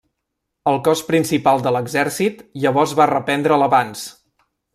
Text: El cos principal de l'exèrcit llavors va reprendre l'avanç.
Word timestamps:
El 0.69 0.77
cos 0.87 1.03
principal 1.09 1.61
de 1.67 1.73
l'exèrcit 1.75 2.41
llavors 2.65 2.97
va 3.01 3.09
reprendre 3.13 3.61
l'avanç. 3.65 4.09